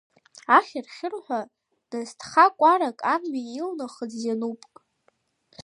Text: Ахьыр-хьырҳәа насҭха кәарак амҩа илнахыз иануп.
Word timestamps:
Ахьыр-хьырҳәа 0.57 1.39
насҭха 1.89 2.45
кәарак 2.57 2.99
амҩа 3.13 3.41
илнахыз 3.57 4.13
иануп. 4.25 4.61